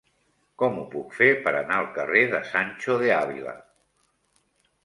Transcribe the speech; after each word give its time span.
Com 0.61 0.77
ho 0.77 0.85
puc 0.93 1.11
fer 1.17 1.27
per 1.47 1.53
anar 1.59 1.77
al 1.81 1.89
carrer 1.99 2.23
de 2.33 2.39
Sancho 2.55 2.99
de 3.05 3.15
Ávila? 3.19 3.55